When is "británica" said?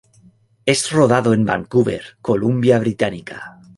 2.79-3.61